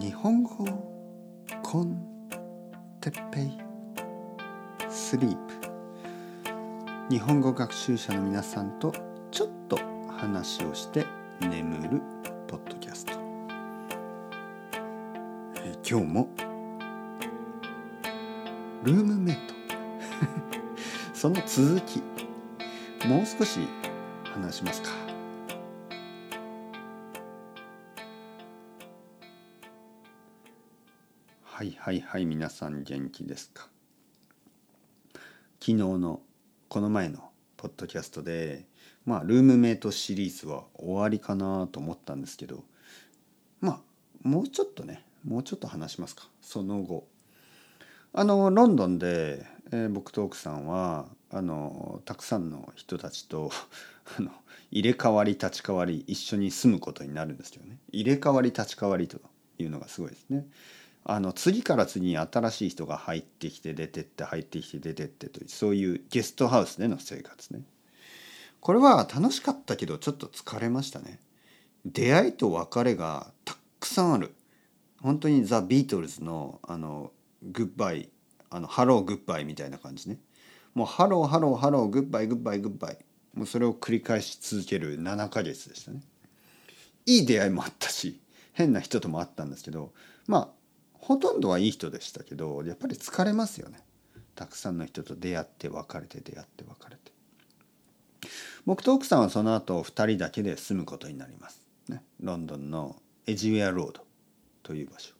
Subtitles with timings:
[0.00, 0.64] 日本語
[1.62, 1.94] コン
[3.02, 3.50] テッペイ
[4.88, 5.54] スリープ。
[7.10, 8.94] 日本語学習者の皆さんと
[9.30, 9.78] ちょっと
[10.16, 11.04] 話をして
[11.42, 12.00] 眠る
[12.48, 13.12] ポッドキャスト、
[15.56, 16.28] え今日も
[18.82, 19.54] ルームメイト。
[21.12, 21.98] その続き
[23.06, 23.60] もう少し
[24.32, 24.99] 話しますか。
[31.60, 33.68] はいはいはい皆さん元気ですか？
[35.60, 36.22] 昨日の
[36.70, 37.18] この前の
[37.58, 38.64] ポッドキャストで
[39.04, 42.64] まあルームメイトシリーズは終わりかなと思ったんですけど
[43.60, 43.80] まあ
[44.26, 46.30] もうちょっとねもうちょっと話しますか？
[46.40, 47.06] その後。
[48.14, 53.50] あのロンドンで、えー僕と奥さんはあのたくさんの人たちと
[54.18, 54.30] あの
[54.70, 57.76] 入れ替わり立ち替わり一緒に住むことになるんですけどね。
[57.92, 59.20] 入れ替わり立ち替わりと
[59.58, 60.46] いうのがすごいですね。
[61.12, 67.62] あの次から次に新しい人が入ってきて出てって入ってきて出てってというそういうゲストハウスでの生活ね。
[68.60, 71.18] これは楽しかったけどちょっと疲れましたね。
[71.84, 74.36] 出会いと別れがたくさんある。
[75.02, 77.10] 本当にザ・ビートルズのあの
[77.42, 78.08] Goodbye
[78.48, 80.20] あの Hello Goodbye みたいな感じね。
[80.74, 82.98] もう Hello hello hello goodbye goodbye goodbye
[83.34, 86.02] もうそれを繰り返し続ける7ヶ月でしたね。
[87.04, 88.20] いい出会いもあったし
[88.52, 89.92] 変な人ともあったんですけど
[90.28, 90.59] まあ
[91.00, 93.80] ほとんどはいい人でしたけどやっぱり疲れますよね。
[94.34, 97.12] たくさんの人と出会って別れて出会って別れて。
[98.66, 101.66] 僕と奥さんはその後2人だけで住むことになります。
[101.88, 104.04] ね、ロンドンのエジウェアロード
[104.62, 105.14] という場所。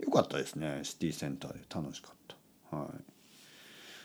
[0.00, 2.16] よかったですねシティセンターで楽しかっ
[2.70, 2.76] た。
[2.76, 2.88] はい、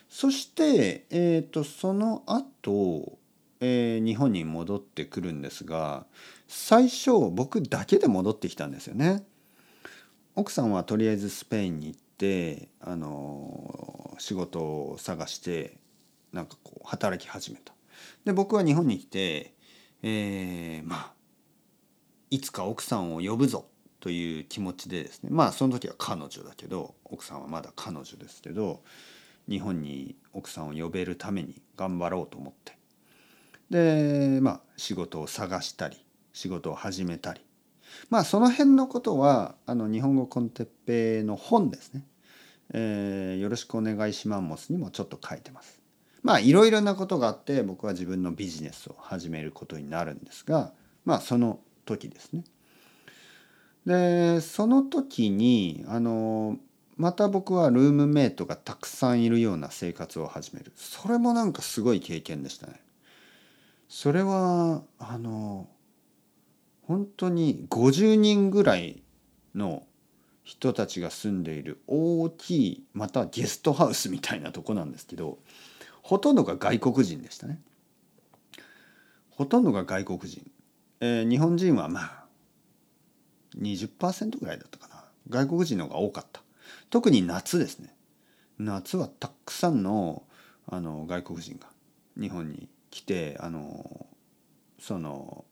[0.10, 3.18] そして、えー、とその後、
[3.60, 6.06] えー日本に戻ってくるんですが
[6.48, 9.24] 最初僕だけで戻ってきたんですよね。
[10.36, 15.78] 奥さんはとりあえずスペインに行ってあの仕事を探して
[16.32, 17.74] なんかこう働き始めた。
[18.26, 19.54] で僕は日本に来て、
[20.04, 21.20] えーまあ
[22.32, 23.66] いつか奥さんを呼ぶぞ
[24.00, 28.84] という気持ちでですねまあその時は彼女だけど奥さんはまだ彼女ですけど
[29.50, 32.78] 日本に奥さんを呼べるために頑張ろうと思って
[33.70, 35.98] でまあ仕事を探したり
[36.34, 37.42] 仕事を始めたり
[38.10, 42.04] まあその辺のことはあの日本語コンテッペイの本ですね、
[42.74, 45.80] えーよろしくお願いしマンモス」にもちょっと書いてます。
[46.22, 50.74] まあいろいろなことがあって僕は自分のビジネスを始めることになるんですが
[51.06, 52.44] まあその時ですね。
[53.86, 56.58] でその時にあの
[56.98, 62.82] また僕はルームメイトがたくさんいるような生活を始めるそれもなんかすごい経験でしたね。
[63.88, 65.68] それはあの
[66.90, 69.04] 本当に50人ぐらい
[69.54, 69.84] の
[70.44, 75.38] 人たちが住んでいる大きいまたゲストハウスみたいなとこなんですけど
[76.02, 77.62] ほとんどが外国人でしたね。
[79.30, 80.50] ほとんどが外国人。
[81.00, 82.24] えー日本人はまあ
[83.60, 86.42] 20%ぐらいだったかな外国人の方が多かった
[86.90, 87.94] 特に夏ですね
[88.58, 90.24] 夏はたくさんの
[90.66, 91.68] あの外国人が
[92.20, 94.08] 日本に来てあの
[94.80, 95.46] その、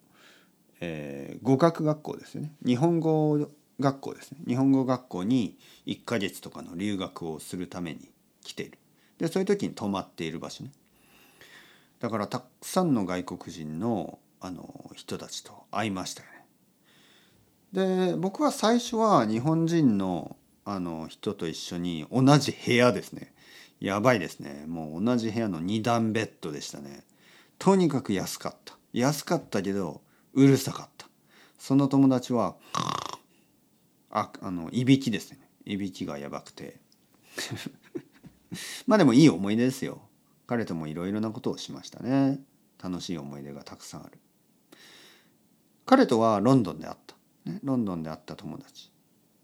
[0.79, 2.51] えー語学学校ですね。
[2.65, 3.49] 日本語
[3.79, 4.39] 学校ですね。
[4.47, 8.09] 日本語学校に1ヶ月とかの留学をするために
[8.43, 8.77] 来ている。
[9.17, 10.71] でそういう時に泊まっている場所ね。
[11.99, 16.29] だからたくさんの外国人のあの人たちと会いましたよ
[17.73, 18.11] ね。
[18.11, 23.33] で僕は最初は日本人のあの人と一緒に同じ部屋ですね。
[23.79, 24.65] やばいですね。
[24.67, 27.03] もう同じ部屋の2段ベッドでしたね。
[27.57, 28.75] とにかく安かった。
[28.94, 30.01] 安かったけど
[30.38, 31.08] うるさかった。
[31.58, 32.56] その友達は
[34.12, 35.40] ああのいびきですね。
[35.66, 36.80] いびきがやばくて。
[38.86, 40.00] まあでもいい思い出ですよ。
[40.46, 42.40] 彼ともいろいろなことをしましたね。
[42.81, 44.20] 楽しい思い出がたくさんある。
[45.88, 47.16] 彼とはロンドンで会った、
[47.50, 48.92] ね、ロンドンで会った友達。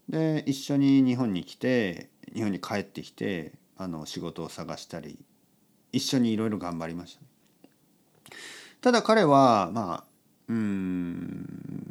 [0.08, 5.18] で一緒に日本に来て日本に帰ってきてあの仕事を探したり
[5.90, 7.26] 一緒にいろいろ頑張りましたね。
[8.80, 10.13] ただ彼はまあ
[10.48, 11.84] うん。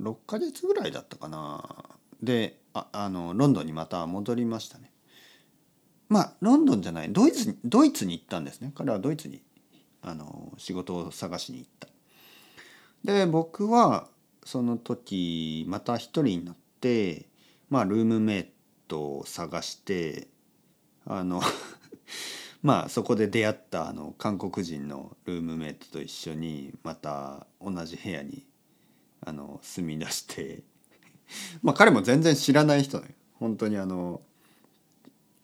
[0.00, 1.84] 6ヶ月ぐらいだったかな。
[2.22, 4.90] でああのロンドンにまた戻りましたね。
[6.08, 8.72] まあロンドンじゃないドイツにドイツに行ったんですね。
[8.74, 9.42] 彼はドイツに
[10.02, 11.88] あの仕事を探しに行った。
[13.04, 14.08] で僕は
[14.44, 17.26] その時また一人になって
[17.68, 18.46] まあルームメイ
[18.88, 20.28] トを探して
[21.04, 21.40] あの
[22.62, 28.44] まあそこで出会ったあの韓国人のルームメイトと一緒にまた同じ部屋に
[29.24, 30.62] あの住み出して
[31.62, 33.14] まあ彼も全然知らない人ね。
[33.34, 34.22] 本当にあの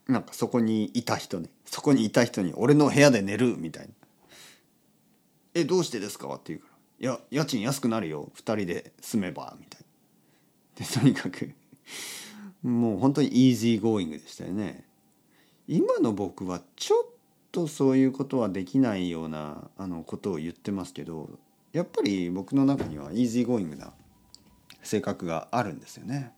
[0.09, 1.49] なんかそこにいた人ね。
[1.67, 3.93] そこにいた人に「俺の部屋で寝る」みたいな
[5.55, 8.31] 「えどうしてですか?」って言うから「いや家賃安くなるよ。
[8.37, 9.81] 2人で住めば」みたい
[10.79, 10.87] な。
[10.87, 11.53] でとにかく
[12.63, 14.85] もう本当にイージーゴーイングでしたよね。
[15.73, 17.07] 今の僕はちょっ
[17.51, 21.31] とそういうことはできないようなあのことを言ってますけど
[21.73, 23.95] やっぱり僕の中にはイージーゴーイングな
[24.83, 26.35] 性格があるんですよね。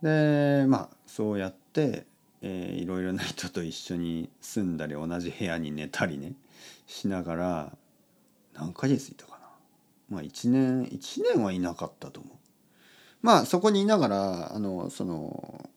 [0.00, 2.06] でまあそうやって、
[2.40, 6.32] えー、いろいろな人と一緒に住んだり同じ部屋に寝たりね
[6.86, 7.72] しながら
[8.54, 9.38] 何ヶ月いたかな
[10.08, 12.32] まあ1年1年はいなかったと思う。
[13.20, 15.69] まあそこにいながらあのその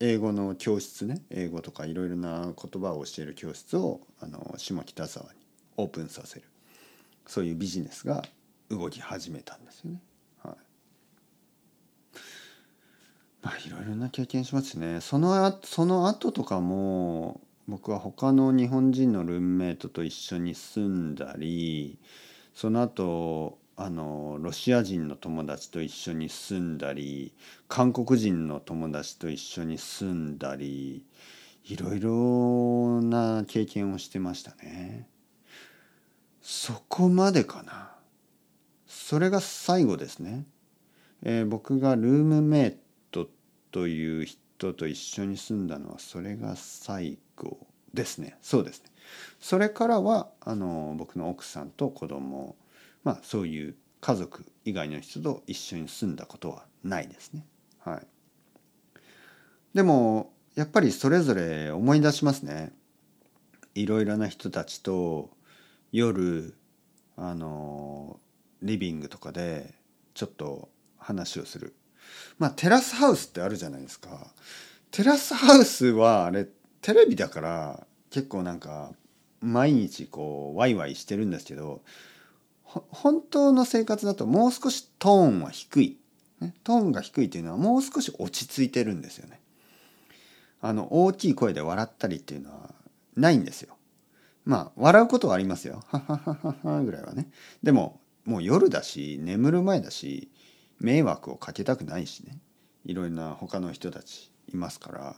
[0.00, 5.38] 英語の教室ね英語とかいろいろな言葉を教える教室をあの下北沢に
[5.76, 6.46] オープンさせる。
[7.26, 8.24] そういうビジネスが
[8.70, 10.00] 動き始めたんですよね。
[10.42, 10.56] はい。
[13.42, 15.00] まあいろいろな経験しますね。
[15.00, 22.00] そのあその後とかも僕は他の日本人のルームメイトと一緒に住んだり
[22.52, 27.32] その後あのロシア人の友達と一緒に住んだり
[27.66, 31.02] 韓国人の友達と一緒に住んだり
[31.64, 35.08] いろいろな経験をしてましたね。
[36.42, 37.92] そこまでかな。
[38.86, 40.44] それが最後ですね。
[41.22, 42.76] えー、僕がルームメイ
[43.10, 43.28] ト
[43.72, 47.56] という人と一緒に住んだのはそれが最後
[47.94, 48.90] ですねそうですね
[49.40, 52.56] それからはあの僕の奥さんと子供
[53.04, 57.44] まあそういう家族以外の人と一緒に住んだことはないですね。
[57.78, 58.06] はい。
[59.74, 62.72] でもやっぱりそれぞれ思い出しますね。
[63.74, 65.30] いろいろな人たちと
[65.92, 66.54] 夜
[67.16, 68.18] あの
[68.62, 69.74] リビングとかで
[70.14, 70.68] ちょっと
[70.98, 71.74] 話をする。
[72.38, 74.32] まあテラスハウスってあるじゃないですか。
[74.90, 76.48] テラスハウスはあれ
[76.82, 78.92] テレビだから結構なんか
[79.40, 81.82] 毎日こうワイワイしてるんですけど
[82.90, 85.98] 本当の生活だともう少しトーンは低い、
[86.40, 89.40] ね、トーンが低いっていうのはもう少し落ち着いてるんですよね。
[90.62, 92.74] あの大きい声で笑ったりっていうのは
[93.16, 93.76] ないんですよ。
[94.44, 95.82] まあ笑うことはありますよ。
[95.88, 97.28] はははははぐらいはね。
[97.62, 100.30] でももう夜だし眠る前だし
[100.78, 102.38] 迷惑をかけたくないしね。
[102.84, 105.16] いろいろな他の人たちいますから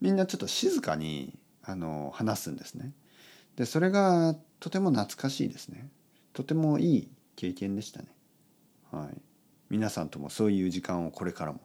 [0.00, 2.92] みんなちょっと静かにあの話すんですね。
[3.56, 5.88] でそれがとても懐かしいですね。
[6.32, 8.08] とてもいい経験でしたね。
[8.90, 9.20] はい、
[9.68, 11.60] 皆さんともそういう時間をこれからも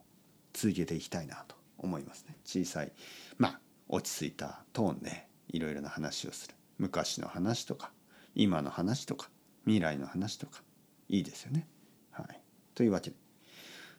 [0.53, 2.37] 続けていきたいなと思いますね。
[2.45, 2.91] 小さい
[3.37, 3.59] まあ
[3.89, 7.91] 落ち着いたトーンでいろいろな話をする昔の話とか
[8.33, 9.29] 今の話とか
[9.65, 10.61] 未来の話とか
[11.09, 11.67] いいですよね。
[12.11, 12.41] はい、
[12.73, 13.15] というわけで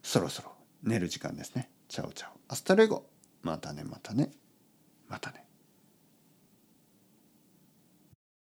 [0.03, 0.53] そろそろ
[0.83, 1.71] 寝る時間ですね。
[1.88, 3.06] Chao chao。Hasta luego。
[3.43, 4.31] またねまたね。
[5.09, 5.45] またね。